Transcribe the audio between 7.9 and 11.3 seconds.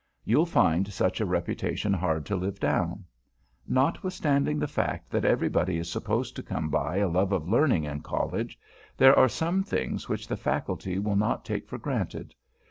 College, there are some things which the Faculty will